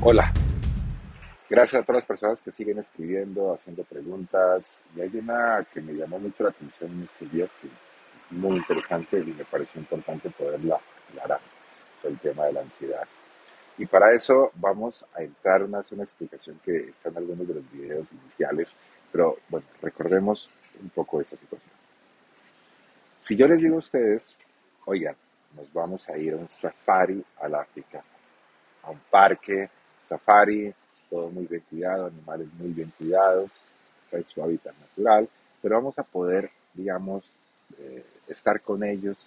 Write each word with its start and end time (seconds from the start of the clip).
Hola. 0.00 0.32
Gracias 1.50 1.82
a 1.82 1.84
todas 1.84 2.02
las 2.02 2.06
personas 2.06 2.40
que 2.40 2.52
siguen 2.52 2.78
escribiendo, 2.78 3.52
haciendo 3.52 3.82
preguntas. 3.82 4.80
Y 4.94 5.00
hay 5.00 5.10
una 5.16 5.66
que 5.74 5.80
me 5.80 5.92
llamó 5.92 6.20
mucho 6.20 6.44
la 6.44 6.50
atención 6.50 6.92
en 6.92 7.02
estos 7.02 7.32
días, 7.32 7.50
que 7.60 7.66
es 7.66 7.72
muy 8.30 8.58
interesante 8.58 9.18
y 9.18 9.32
me 9.32 9.44
pareció 9.44 9.80
importante 9.80 10.30
poderla 10.30 10.78
aclarar, 11.08 11.40
el 12.04 12.16
tema 12.20 12.46
de 12.46 12.52
la 12.52 12.60
ansiedad. 12.60 13.08
Y 13.76 13.86
para 13.86 14.14
eso 14.14 14.52
vamos 14.54 15.04
a 15.16 15.22
entrar 15.22 15.62
en 15.62 15.74
una 15.74 16.04
explicación 16.04 16.60
que 16.64 16.90
está 16.90 17.08
en 17.08 17.16
algunos 17.16 17.48
de 17.48 17.54
los 17.54 17.72
videos 17.72 18.12
iniciales, 18.12 18.76
pero 19.10 19.38
bueno, 19.48 19.66
recordemos 19.82 20.48
un 20.80 20.90
poco 20.90 21.20
esta 21.20 21.36
situación. 21.36 21.72
Si 23.16 23.34
yo 23.34 23.48
les 23.48 23.60
digo 23.60 23.74
a 23.74 23.78
ustedes, 23.78 24.38
oigan, 24.84 25.16
nos 25.56 25.72
vamos 25.72 26.08
a 26.08 26.16
ir 26.16 26.34
a 26.34 26.36
un 26.36 26.48
safari 26.48 27.24
al 27.40 27.56
África, 27.56 28.04
a 28.84 28.90
un 28.90 29.00
parque, 29.10 29.68
safari, 30.08 30.72
todo 31.10 31.30
muy 31.30 31.46
bien 31.46 31.62
cuidado, 31.68 32.06
animales 32.06 32.48
muy 32.58 32.72
bien 32.72 32.92
cuidados, 32.96 33.50
está 34.04 34.18
en 34.18 34.28
su 34.28 34.42
hábitat 34.42 34.74
natural, 34.78 35.28
pero 35.60 35.76
vamos 35.76 35.98
a 35.98 36.02
poder, 36.02 36.50
digamos, 36.74 37.24
eh, 37.78 38.04
estar 38.26 38.60
con 38.60 38.82
ellos, 38.84 39.26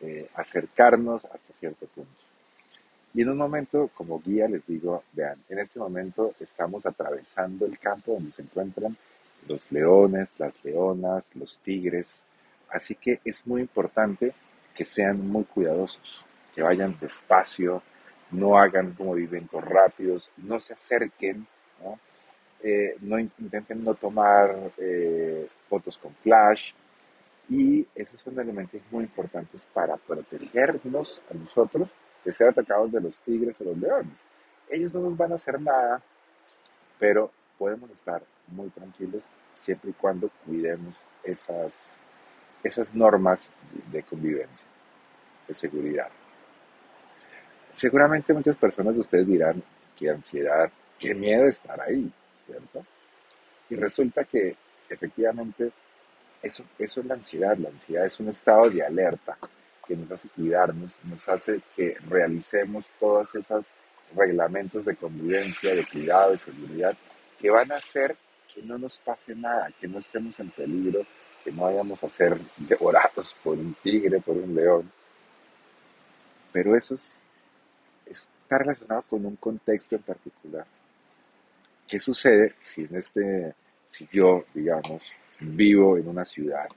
eh, 0.00 0.28
acercarnos 0.34 1.24
hasta 1.24 1.52
cierto 1.52 1.86
punto. 1.86 2.22
Y 3.14 3.22
en 3.22 3.28
un 3.28 3.36
momento, 3.36 3.90
como 3.94 4.20
guía, 4.20 4.48
les 4.48 4.66
digo, 4.66 5.04
vean, 5.12 5.38
en 5.48 5.58
este 5.58 5.78
momento 5.78 6.34
estamos 6.40 6.86
atravesando 6.86 7.66
el 7.66 7.78
campo 7.78 8.14
donde 8.14 8.32
se 8.32 8.42
encuentran 8.42 8.96
los 9.48 9.70
leones, 9.70 10.28
las 10.38 10.54
leonas, 10.64 11.24
los 11.34 11.58
tigres, 11.58 12.22
así 12.70 12.94
que 12.94 13.20
es 13.24 13.46
muy 13.46 13.60
importante 13.60 14.32
que 14.74 14.84
sean 14.84 15.28
muy 15.28 15.44
cuidadosos, 15.44 16.24
que 16.54 16.62
vayan 16.62 16.96
despacio, 17.00 17.82
no 18.32 18.58
hagan 18.58 18.94
movimientos 18.98 19.62
rápidos, 19.64 20.30
no 20.38 20.58
se 20.58 20.74
acerquen, 20.74 21.46
no, 21.82 21.98
eh, 22.62 22.96
intenten 23.38 23.84
no 23.84 23.94
tomar 23.94 24.72
eh, 24.78 25.48
fotos 25.68 25.98
con 25.98 26.14
flash. 26.16 26.72
Y 27.48 27.86
esos 27.94 28.20
son 28.20 28.38
elementos 28.38 28.80
muy 28.90 29.04
importantes 29.04 29.66
para 29.66 29.96
protegernos 29.96 31.22
a 31.30 31.34
nosotros 31.34 31.92
de 32.24 32.32
ser 32.32 32.48
atacados 32.48 32.90
de 32.92 33.00
los 33.00 33.20
tigres 33.20 33.60
o 33.60 33.64
los 33.64 33.76
leones. 33.76 34.24
Ellos 34.70 34.94
no 34.94 35.00
nos 35.00 35.16
van 35.16 35.32
a 35.32 35.34
hacer 35.34 35.60
nada, 35.60 36.00
pero 36.98 37.30
podemos 37.58 37.90
estar 37.90 38.22
muy 38.48 38.70
tranquilos 38.70 39.28
siempre 39.52 39.90
y 39.90 39.94
cuando 39.94 40.30
cuidemos 40.46 40.94
esas, 41.22 41.96
esas 42.62 42.94
normas 42.94 43.50
de 43.90 44.02
convivencia, 44.02 44.66
de 45.46 45.54
seguridad. 45.54 46.10
Seguramente 47.72 48.34
muchas 48.34 48.56
personas 48.56 48.94
de 48.94 49.00
ustedes 49.00 49.26
dirán, 49.26 49.62
qué 49.96 50.10
ansiedad, 50.10 50.70
qué 50.98 51.14
miedo 51.14 51.46
estar 51.46 51.80
ahí, 51.80 52.10
¿cierto? 52.46 52.84
Y 53.70 53.76
resulta 53.76 54.24
que 54.24 54.54
efectivamente 54.88 55.72
eso, 56.42 56.64
eso 56.78 57.00
es 57.00 57.06
la 57.06 57.14
ansiedad. 57.14 57.56
La 57.56 57.70
ansiedad 57.70 58.04
es 58.04 58.20
un 58.20 58.28
estado 58.28 58.68
de 58.68 58.84
alerta 58.84 59.38
que 59.86 59.96
nos 59.96 60.10
hace 60.10 60.28
cuidarnos, 60.28 60.96
nos 61.04 61.26
hace 61.28 61.62
que 61.74 61.96
realicemos 62.08 62.86
todos 63.00 63.34
esos 63.34 63.64
reglamentos 64.14 64.84
de 64.84 64.94
convivencia, 64.94 65.74
de 65.74 65.86
cuidado, 65.86 66.32
de 66.32 66.38
seguridad, 66.38 66.96
que 67.40 67.50
van 67.50 67.72
a 67.72 67.76
hacer 67.76 68.16
que 68.54 68.62
no 68.62 68.76
nos 68.76 68.98
pase 68.98 69.34
nada, 69.34 69.70
que 69.80 69.88
no 69.88 69.98
estemos 69.98 70.38
en 70.38 70.50
peligro, 70.50 71.00
que 71.42 71.50
no 71.50 71.62
vayamos 71.62 72.04
a 72.04 72.08
ser 72.08 72.38
devorados 72.58 73.34
por 73.42 73.56
un 73.56 73.74
tigre, 73.82 74.20
por 74.20 74.36
un 74.36 74.54
león. 74.54 74.92
Pero 76.52 76.76
eso 76.76 76.96
es 76.96 77.18
está 78.52 78.58
relacionado 78.58 79.02
con 79.08 79.24
un 79.24 79.36
contexto 79.36 79.96
en 79.96 80.02
particular. 80.02 80.66
¿Qué 81.88 81.98
sucede 81.98 82.54
si 82.60 82.82
en 82.82 82.96
este, 82.96 83.54
si 83.86 84.06
yo, 84.12 84.44
digamos, 84.52 85.10
vivo 85.40 85.96
en 85.96 86.06
una 86.06 86.24
ciudad 86.24 86.68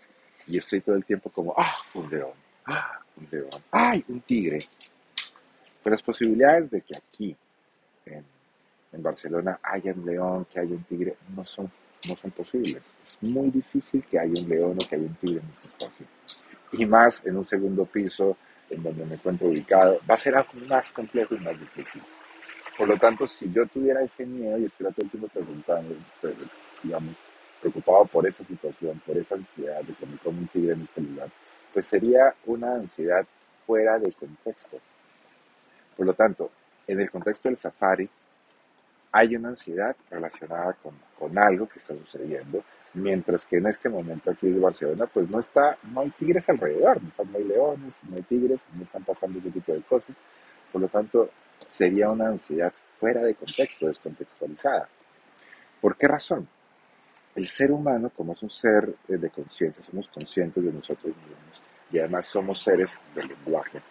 y 0.48 0.58
estoy 0.58 0.80
todo 0.80 0.96
el 0.96 1.04
tiempo 1.04 1.30
como, 1.30 1.54
ah, 1.58 1.76
un 1.96 2.10
león, 2.10 2.32
ah, 2.66 3.02
un 3.18 3.28
león, 3.30 3.50
ay, 3.72 4.06
un 4.08 4.22
tigre? 4.22 4.60
Pero 5.84 5.94
las 5.94 6.02
posibilidades 6.02 6.72
de 6.72 6.82
que 6.82 6.96
aquí, 6.96 7.36
en, 8.06 8.24
en 8.94 9.04
Barcelona, 9.04 9.60
haya 9.62 9.94
un 9.94 10.06
león, 10.06 10.48
que 10.52 10.62
haya 10.62 10.74
un 10.74 10.84
tigre, 10.84 11.18
no 11.36 11.44
son, 11.46 11.70
no 12.08 12.16
son 12.16 12.32
posibles. 12.32 12.84
Es 13.04 13.30
muy 13.30 13.50
difícil 13.52 14.02
que 14.06 14.18
haya 14.18 14.42
un 14.42 14.50
león 14.50 14.78
o 14.82 14.88
que 14.88 14.96
haya 14.96 15.06
un 15.06 15.16
tigre 15.16 15.42
en 15.42 15.50
este 15.54 15.68
espacio. 15.68 16.06
Y 16.72 16.86
más 16.86 17.22
en 17.26 17.36
un 17.36 17.44
segundo 17.44 17.86
piso, 17.86 18.38
en 18.76 18.84
donde 18.84 19.06
me 19.06 19.16
encuentro 19.16 19.48
ubicado, 19.48 20.00
va 20.10 20.16
a 20.16 20.18
ser 20.18 20.36
algo 20.36 20.52
más 20.70 20.90
complejo 20.92 21.36
y 21.36 21.40
más 21.40 21.60
difícil. 21.60 22.02
Por 22.78 22.88
lo 22.88 22.98
tanto, 22.98 23.26
si 23.26 23.52
yo 23.52 23.66
tuviera 23.68 24.02
ese 24.02 24.26
miedo 24.26 24.58
y 24.58 24.66
estuviera 24.66 24.94
todo 24.94 25.06
el 25.06 25.12
tiempo 25.12 25.28
preguntando, 25.30 25.96
pues, 26.22 26.36
digamos, 26.84 27.16
preocupado 27.62 28.06
por 28.06 28.28
esa 28.28 28.44
situación, 28.44 29.02
por 29.06 29.18
esa 29.18 29.36
ansiedad 29.36 29.82
de 29.82 29.94
que 29.94 30.06
me 30.06 30.18
come 30.18 30.40
un 30.40 30.48
tigre 30.48 30.74
en 30.74 30.82
este 30.82 31.02
lugar, 31.02 31.30
pues 31.74 31.86
sería 31.86 32.36
una 32.46 32.76
ansiedad 32.76 33.26
fuera 33.66 33.98
de 33.98 34.12
contexto. 34.12 34.80
Por 35.96 36.06
lo 36.06 36.14
tanto, 36.14 36.46
en 36.88 37.00
el 37.00 37.10
contexto 37.10 37.50
del 37.50 37.58
safari, 37.58 38.10
hay 39.12 39.36
una 39.36 39.50
ansiedad 39.50 39.96
relacionada 40.10 40.74
con, 40.74 40.94
con 41.18 41.38
algo 41.38 41.68
que 41.68 41.80
está 41.80 41.96
sucediendo, 41.96 42.64
Mientras 42.96 43.46
que 43.46 43.58
en 43.58 43.68
este 43.68 43.90
momento 43.90 44.32
aquí 44.32 44.50
de 44.50 44.60
Barcelona, 44.60 45.06
pues 45.06 45.30
no 45.30 45.40
está, 45.40 45.78
no 45.92 46.02
hay 46.02 46.10
tigres 46.12 46.48
alrededor, 46.50 47.02
no, 47.04 47.10
están, 47.10 47.32
no 47.32 47.38
hay 47.38 47.44
leones, 47.44 48.02
no 48.10 48.16
hay 48.16 48.22
tigres, 48.24 48.66
no 48.74 48.84
están 48.84 49.04
pasando 49.04 49.40
ese 49.40 49.52
tipo 49.52 49.74
de 49.74 49.82
cosas. 49.82 50.18
Por 50.72 50.82
lo 50.82 50.88
tanto, 50.88 51.30
sería 51.66 52.10
una 52.10 52.30
ansiedad 52.30 52.74
fuera 53.00 53.22
de 53.22 53.36
contexto, 53.36 53.88
descontextualizada. 53.88 54.88
¿Por 55.82 55.98
qué 55.98 56.08
razón? 56.08 56.48
El 57.36 57.48
ser 57.48 57.72
humano, 57.72 58.10
como 58.16 58.32
es 58.34 58.42
un 58.44 58.50
ser 58.50 58.96
eh, 59.10 59.18
de 59.18 59.30
conciencia, 59.30 59.84
somos 59.84 60.08
conscientes 60.08 60.64
de 60.64 60.72
nosotros 60.72 61.14
mismos 61.18 61.62
y 61.92 62.00
además 62.00 62.26
somos 62.26 62.62
seres 62.62 62.98
del 63.14 63.28
lenguaje. 63.28 63.82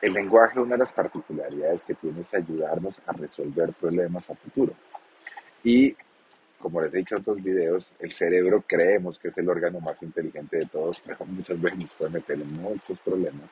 El 0.00 0.14
lenguaje, 0.14 0.58
una 0.58 0.72
de 0.72 0.78
las 0.78 0.92
particularidades 0.92 1.84
que 1.84 1.94
tiene 1.94 2.20
es 2.20 2.32
ayudarnos 2.32 3.02
a 3.06 3.12
resolver 3.12 3.74
problemas 3.74 4.30
a 4.30 4.34
futuro. 4.34 4.72
Y 5.62 5.94
como 6.60 6.80
les 6.80 6.94
he 6.94 6.98
dicho 6.98 7.16
en 7.16 7.22
otros 7.22 7.42
videos, 7.42 7.92
el 7.98 8.12
cerebro 8.12 8.62
creemos 8.66 9.18
que 9.18 9.28
es 9.28 9.38
el 9.38 9.48
órgano 9.48 9.80
más 9.80 10.02
inteligente 10.02 10.58
de 10.58 10.66
todos, 10.66 11.00
pero 11.04 11.24
muchas 11.26 11.60
veces 11.60 11.78
nos 11.78 11.94
puede 11.94 12.10
meter 12.10 12.40
en 12.40 12.52
muchos 12.52 12.98
problemas. 13.00 13.48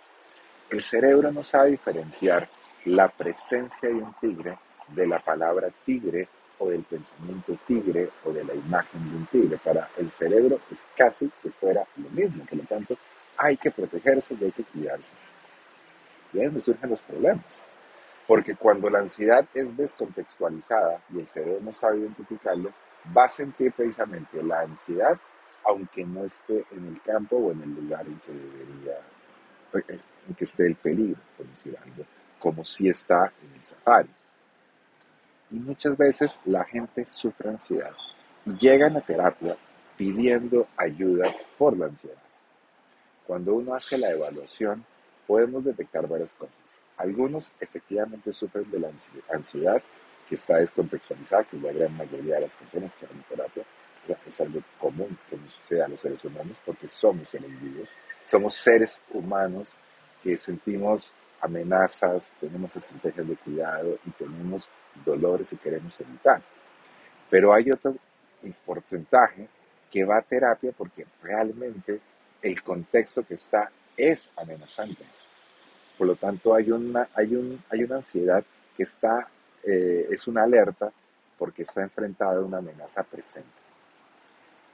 El 0.71 0.83
cerebro 0.83 1.33
no 1.33 1.43
sabe 1.43 1.71
diferenciar 1.71 2.49
la 2.85 3.09
presencia 3.09 3.89
de 3.89 3.95
un 3.95 4.13
tigre 4.21 4.59
de 4.89 5.07
la 5.07 5.19
palabra 5.19 5.69
tigre 5.85 6.29
o 6.59 6.69
del 6.69 6.83
pensamiento 6.83 7.57
tigre 7.67 8.11
o 8.25 8.33
de 8.33 8.45
la 8.45 8.55
imagen 8.55 9.11
de 9.11 9.17
un 9.17 9.27
tigre. 9.27 9.59
Para 9.59 9.89
el 9.97 10.11
cerebro 10.11 10.61
es 10.71 10.87
casi 10.97 11.31
que 11.43 11.51
fuera 11.51 11.85
lo 11.97 12.11
mismo, 12.11 12.45
por 12.45 12.59
lo 12.59 12.65
tanto 12.65 12.97
hay 13.37 13.57
que 13.57 13.71
protegerse 13.71 14.35
y 14.39 14.45
hay 14.45 14.53
que 14.53 14.65
cuidarse. 14.65 15.13
Y 16.33 16.39
ahí 16.39 16.45
es 16.45 16.51
donde 16.51 16.63
surgen 16.63 16.91
los 16.91 17.03
problemas. 17.03 17.65
Porque 18.27 18.55
cuando 18.55 18.91
la 18.91 18.99
ansiedad 18.99 19.47
es 19.55 19.75
descontextualizada 19.75 21.01
y 21.15 21.21
el 21.21 21.27
cerebro 21.27 21.61
no 21.63 21.73
sabe 21.73 21.99
identificarlo, 21.99 22.73
va 23.17 23.25
a 23.25 23.29
sentir 23.29 23.73
precisamente 23.73 24.43
la 24.43 24.61
ansiedad, 24.61 25.19
aunque 25.65 26.05
no 26.05 26.25
esté 26.25 26.65
en 26.71 26.87
el 26.87 27.01
campo 27.03 27.37
o 27.37 27.53
en 27.53 27.63
el 27.63 27.75
lugar 27.75 28.07
en 28.07 28.19
que 28.21 28.33
debería, 28.33 28.99
eh, 29.75 30.01
en 30.29 30.35
que 30.35 30.45
esté 30.45 30.67
el 30.67 30.77
peligro, 30.77 31.21
por 31.37 31.47
como 32.39 32.65
si 32.65 32.89
está 32.89 33.33
en 33.43 33.55
el 33.55 33.63
safari. 33.63 34.09
Y 35.51 35.57
muchas 35.57 35.97
veces 35.97 36.39
la 36.45 36.65
gente 36.65 37.07
sufre 37.07 37.51
ansiedad 37.51 37.95
y 38.45 38.53
llegan 38.57 38.97
a 38.97 39.01
terapia 39.01 39.57
pidiendo 39.97 40.69
ayuda 40.77 41.35
por 41.57 41.77
la 41.77 41.87
ansiedad. 41.87 42.17
Cuando 43.27 43.55
uno 43.55 43.75
hace 43.75 43.99
la 43.99 44.11
evaluación, 44.11 44.85
podemos 45.27 45.65
detectar 45.65 46.07
varias 46.07 46.33
cosas. 46.35 46.81
Algunos 46.97 47.53
efectivamente 47.61 48.33
sufren 48.33 48.71
de 48.71 48.81
la 48.81 48.91
ansiedad 49.33 49.83
que 50.29 50.35
está 50.35 50.57
descontextualizada, 50.57 51.45
que 51.45 51.57
es 51.57 51.63
la 51.63 51.73
gran 51.73 51.97
mayoría 51.97 52.37
de 52.37 52.43
las 52.43 52.55
personas 52.55 52.95
que 52.95 53.07
van 53.07 53.21
a 53.21 53.23
terapia. 53.23 53.65
Es 54.27 54.41
algo 54.41 54.61
común 54.79 55.19
que 55.29 55.37
nos 55.37 55.53
sucede 55.53 55.83
a 55.83 55.89
los 55.89 56.01
seres 56.01 56.25
humanos 56.25 56.57
porque 56.65 56.89
somos 56.89 57.29
seres 57.29 57.61
vivos, 57.61 57.89
somos 58.27 58.55
seres 58.55 59.01
humanos 59.13 59.77
que 60.23 60.37
sentimos 60.37 61.13
amenazas, 61.41 62.37
tenemos 62.41 62.75
estrategias 62.75 63.29
de 63.29 63.37
cuidado 63.37 63.99
y 64.07 64.11
tenemos 64.13 64.71
dolores 65.05 65.51
que 65.51 65.57
queremos 65.57 66.01
evitar. 66.01 66.43
Pero 67.31 67.53
hay 67.53 67.71
otro 67.71 67.95
porcentaje 68.65 69.49
que 69.91 70.05
va 70.05 70.19
a 70.19 70.23
terapia 70.23 70.73
porque 70.77 71.07
realmente 71.23 72.01
el 72.43 72.63
contexto 72.63 73.25
que 73.25 73.35
está 73.35 73.71
es 73.97 74.31
amenazante. 74.37 75.05
Por 75.97 76.07
lo 76.07 76.17
tanto, 76.17 76.55
hay 76.55 76.71
una, 76.71 77.09
hay 77.15 77.35
un, 77.35 77.63
hay 77.71 77.83
una 77.83 77.97
ansiedad 77.97 78.45
que 78.77 78.85
está, 78.85 79.29
eh, 79.65 80.09
es 80.11 80.27
una 80.27 80.45
alerta 80.45 80.93
porque 81.39 81.63
está 81.63 81.83
enfrentada 81.83 82.39
a 82.39 82.45
una 82.45 82.59
amenaza 82.59 83.03
presente. 83.03 83.49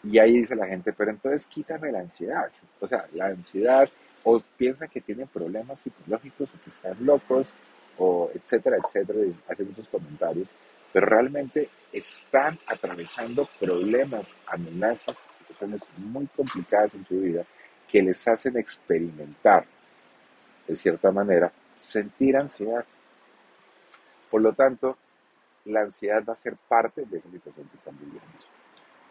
Y 0.02 0.18
ahí 0.18 0.38
dice 0.38 0.54
la 0.54 0.66
gente, 0.66 0.92
pero 0.92 1.10
entonces 1.10 1.46
quítame 1.46 1.90
la 1.90 2.00
ansiedad. 2.00 2.50
O 2.80 2.86
sea, 2.86 3.06
la 3.12 3.26
ansiedad, 3.26 3.88
o 4.22 4.40
piensan 4.56 4.88
que 4.88 5.00
tienen 5.00 5.28
problemas 5.28 5.80
psicológicos 5.80 6.50
o 6.54 6.62
que 6.62 6.70
están 6.70 6.96
locos, 7.04 7.54
o 7.98 8.30
etcétera, 8.34 8.76
etcétera, 8.76 9.20
hacen 9.48 9.70
esos 9.70 9.88
comentarios, 9.88 10.48
pero 10.92 11.06
realmente 11.06 11.68
están 11.92 12.58
atravesando 12.66 13.48
problemas, 13.58 14.34
amenazas, 14.46 15.26
situaciones 15.38 15.82
muy 15.98 16.26
complicadas 16.28 16.94
en 16.94 17.06
su 17.06 17.20
vida 17.20 17.44
que 17.88 18.02
les 18.02 18.26
hacen 18.26 18.56
experimentar, 18.56 19.64
de 20.66 20.76
cierta 20.76 21.10
manera, 21.12 21.52
sentir 21.74 22.36
ansiedad. 22.36 22.84
Por 24.34 24.42
lo 24.42 24.52
tanto, 24.52 24.98
la 25.66 25.82
ansiedad 25.82 26.24
va 26.28 26.32
a 26.32 26.34
ser 26.34 26.56
parte 26.56 27.04
de 27.04 27.18
esa 27.18 27.30
situación 27.30 27.68
que 27.68 27.76
están 27.76 27.96
viviendo. 27.96 28.20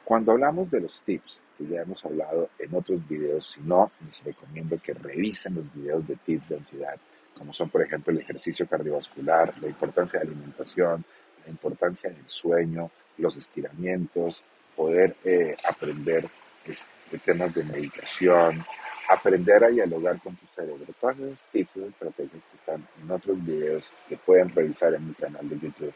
Cuando 0.04 0.34
hablamos 0.34 0.70
de 0.70 0.82
los 0.82 1.02
tips, 1.02 1.42
que 1.58 1.66
ya 1.66 1.84
hemos 1.84 2.04
hablado 2.04 2.50
en 2.60 2.76
otros 2.76 3.08
videos, 3.08 3.52
si 3.52 3.62
no, 3.62 3.90
les 4.06 4.22
recomiendo 4.22 4.78
que 4.84 4.94
revisen 4.94 5.56
los 5.56 5.74
videos 5.74 6.06
de 6.06 6.18
tips 6.18 6.50
de 6.50 6.58
ansiedad, 6.58 6.98
como 7.38 7.54
son, 7.54 7.70
por 7.70 7.84
ejemplo, 7.84 8.12
el 8.12 8.20
ejercicio 8.20 8.68
cardiovascular, 8.68 9.54
la 9.62 9.68
importancia 9.70 10.20
de 10.20 10.26
alimentación, 10.26 11.06
la 11.46 11.50
importancia 11.50 12.10
del 12.10 12.28
sueño, 12.28 12.92
los 13.18 13.38
estiramientos, 13.38 14.44
poder 14.76 15.16
eh, 15.24 15.56
aprender 15.64 16.30
de 17.10 17.18
temas 17.20 17.54
de 17.56 17.64
meditación, 17.64 18.62
aprender 19.10 19.64
a 19.64 19.70
dialogar 19.70 20.20
con 20.22 20.36
tu 20.36 20.46
cerebro. 20.48 20.86
Todas 21.00 21.20
esas 21.20 21.46
tips, 21.52 21.76
y 21.76 21.84
estrategias 21.84 22.44
que 22.50 22.58
están 22.58 22.88
en 23.02 23.12
otros 23.12 23.44
videos 23.44 23.94
que 24.08 24.18
pueden 24.18 24.50
revisar 24.50 24.94
en 24.94 25.08
mi 25.08 25.14
canal 25.14 25.48
de 25.48 25.60
YouTube. 25.60 25.94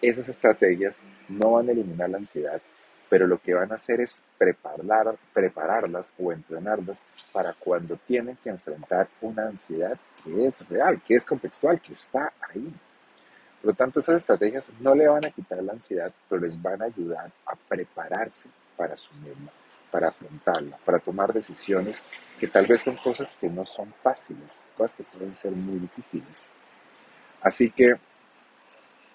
Esas 0.00 0.28
estrategias 0.28 1.00
no 1.28 1.52
van 1.52 1.68
a 1.68 1.72
eliminar 1.72 2.10
la 2.10 2.18
ansiedad, 2.18 2.60
pero 3.08 3.26
lo 3.26 3.38
que 3.38 3.54
van 3.54 3.70
a 3.72 3.76
hacer 3.76 4.00
es 4.00 4.22
preparar, 4.36 5.16
prepararlas 5.32 6.12
o 6.18 6.32
entrenarlas 6.32 7.02
para 7.32 7.52
cuando 7.54 7.96
tienen 8.06 8.36
que 8.42 8.50
enfrentar 8.50 9.08
una 9.20 9.46
ansiedad 9.46 9.98
que 10.22 10.46
es 10.46 10.68
real, 10.68 11.00
que 11.02 11.14
es 11.14 11.24
contextual, 11.24 11.80
que 11.80 11.92
está 11.92 12.30
ahí. 12.40 12.72
Por 13.60 13.70
lo 13.70 13.74
tanto, 13.74 14.00
esas 14.00 14.16
estrategias 14.16 14.70
no 14.80 14.94
le 14.94 15.08
van 15.08 15.24
a 15.24 15.30
quitar 15.30 15.62
la 15.62 15.72
ansiedad, 15.72 16.12
pero 16.28 16.42
les 16.42 16.60
van 16.60 16.82
a 16.82 16.86
ayudar 16.86 17.30
a 17.46 17.54
prepararse 17.56 18.48
para 18.76 18.94
asumirla, 18.94 19.52
para 19.94 20.08
afrontarla, 20.08 20.76
para 20.84 20.98
tomar 20.98 21.32
decisiones 21.32 22.02
que 22.40 22.48
tal 22.48 22.66
vez 22.66 22.80
son 22.80 22.96
cosas 22.96 23.38
que 23.40 23.48
no 23.48 23.64
son 23.64 23.94
fáciles, 24.02 24.60
cosas 24.76 24.96
que 24.96 25.04
pueden 25.04 25.32
ser 25.32 25.52
muy 25.52 25.78
difíciles. 25.78 26.50
Así 27.40 27.70
que 27.70 27.94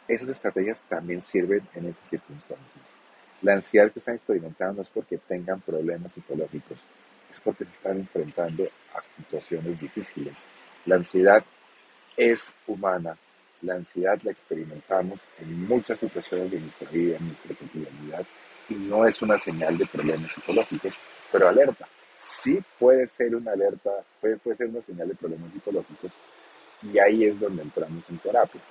esas 0.07 0.29
estrategias 0.29 0.81
también 0.83 1.21
sirven 1.21 1.67
en 1.75 1.87
esas 1.87 2.07
circunstancias. 2.07 2.97
La 3.41 3.55
ansiedad 3.55 3.91
que 3.91 3.99
están 3.99 4.15
experimentando 4.15 4.75
no 4.75 4.81
es 4.83 4.89
porque 4.89 5.17
tengan 5.17 5.59
problemas 5.59 6.13
psicológicos, 6.13 6.79
es 7.29 7.41
porque 7.41 7.65
se 7.65 7.71
están 7.71 7.97
enfrentando 7.97 8.63
a 8.95 9.03
situaciones 9.03 9.77
difíciles. 9.81 10.45
La 10.85 10.95
ansiedad 10.95 11.43
es 12.15 12.53
humana, 12.67 13.17
la 13.63 13.73
ansiedad 13.73 14.17
la 14.23 14.31
experimentamos 14.31 15.19
en 15.41 15.67
muchas 15.67 15.99
situaciones 15.99 16.49
de 16.49 16.61
nuestra 16.61 16.89
vida, 16.89 17.17
en 17.17 17.27
nuestra 17.27 17.53
cotidianidad, 17.53 18.25
y 18.69 18.75
no 18.75 19.05
es 19.05 19.21
una 19.21 19.37
señal 19.37 19.77
de 19.77 19.85
problemas 19.85 20.31
psicológicos, 20.31 20.97
pero 21.31 21.47
alerta. 21.47 21.87
Sí 22.17 22.61
puede 22.77 23.07
ser 23.07 23.35
una 23.35 23.51
alerta, 23.51 23.91
puede, 24.19 24.37
puede 24.37 24.57
ser 24.57 24.67
una 24.67 24.81
señal 24.81 25.07
de 25.07 25.15
problemas 25.15 25.51
psicológicos, 25.53 26.11
y 26.81 26.97
ahí 26.99 27.25
es 27.25 27.39
donde 27.39 27.63
entramos 27.63 28.09
en 28.09 28.17
terapia. 28.19 28.61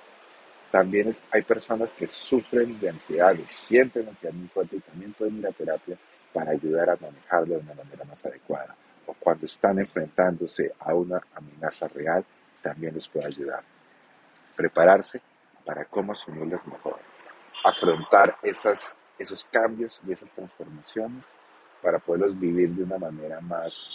También 0.71 1.11
hay 1.31 1.41
personas 1.41 1.93
que 1.93 2.07
sufren 2.07 2.79
de 2.79 2.89
ansiedad 2.89 3.33
o 3.33 3.47
sienten 3.47 4.07
ansiedad 4.07 4.33
muy 4.33 4.47
fuerte 4.49 4.75
y 4.75 4.79
también 4.79 5.13
pueden 5.13 5.39
ir 5.39 5.47
a 5.47 5.51
terapia 5.51 5.97
para 6.31 6.51
ayudar 6.51 6.91
a 6.91 6.97
manejarlo 6.97 7.55
de 7.55 7.61
una 7.61 7.73
manera 7.73 8.03
más 8.05 8.23
adecuada. 8.25 8.75
O 9.07 9.13
cuando 9.15 9.47
están 9.47 9.79
enfrentándose 9.79 10.71
a 10.79 10.93
una 10.93 11.19
amenaza 11.33 11.87
real, 11.87 12.23
también 12.61 12.93
les 12.93 13.07
puede 13.07 13.25
ayudar. 13.25 13.63
Prepararse 14.55 15.21
para 15.65 15.85
cómo 15.85 16.11
asumirlas 16.11 16.65
mejor. 16.67 16.99
Afrontar 17.63 18.37
esas 18.43 18.93
esos 19.19 19.45
cambios 19.45 20.01
y 20.07 20.13
esas 20.13 20.31
transformaciones 20.31 21.35
para 21.81 21.99
poderlos 21.99 22.39
vivir 22.39 22.69
de 22.69 22.83
una 22.83 22.97
manera 22.97 23.39
más 23.41 23.89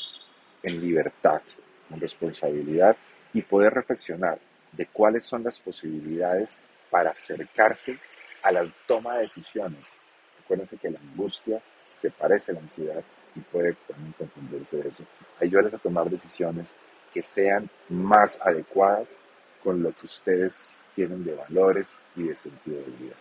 en 0.63 0.81
libertad, 0.81 1.43
con 1.89 2.01
responsabilidad 2.01 2.97
y 3.33 3.43
poder 3.43 3.75
reflexionar 3.75 4.39
de 4.73 4.87
cuáles 4.87 5.25
son 5.25 5.43
las 5.43 5.59
posibilidades 5.61 6.59
para 6.91 7.11
acercarse 7.11 7.99
a 8.43 8.53
la 8.53 8.65
toma 8.87 9.17
de 9.17 9.23
decisiones. 9.23 9.97
Acuérdense 10.45 10.77
que 10.77 10.91
la 10.91 11.01
angustia 11.01 11.61
se 11.95 12.11
parece 12.11 12.53
a 12.53 12.55
la 12.55 12.61
ansiedad 12.61 13.03
y 13.35 13.41
puede 13.41 13.75
también 13.89 14.13
confundirse 14.13 14.77
de 14.77 14.89
eso. 14.89 15.05
Ayúdales 15.41 15.75
a 15.75 15.79
tomar 15.79 16.09
decisiones 16.09 16.77
que 17.13 17.23
sean 17.23 17.69
más 17.89 18.39
adecuadas 18.41 19.19
con 19.63 19.83
lo 19.83 19.93
que 19.93 20.07
ustedes 20.07 20.85
tienen 20.95 21.25
de 21.25 21.35
valores 21.35 21.99
y 22.17 22.25
de 22.25 22.37
sentido 22.37 22.79
de 22.79 22.91
vida. 23.05 23.15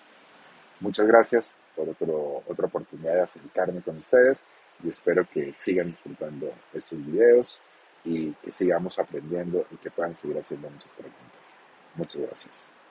Muchas 0.83 1.07
gracias 1.07 1.55
por 1.77 1.87
otra 1.87 2.65
oportunidad 2.65 3.13
de 3.13 3.21
acercarme 3.21 3.81
con 3.81 3.99
ustedes 3.99 4.43
y 4.83 4.89
espero 4.89 5.25
que 5.31 5.53
sigan 5.53 5.87
disfrutando 5.87 6.51
estos 6.73 6.99
videos 7.05 7.61
y 8.03 8.33
que 8.33 8.51
sigamos 8.51 8.99
aprendiendo 8.99 9.65
y 9.71 9.77
que 9.77 9.89
puedan 9.89 10.17
seguir 10.17 10.37
haciendo 10.37 10.69
muchas 10.69 10.91
preguntas. 10.91 11.57
Muchas 11.95 12.21
gracias. 12.23 12.82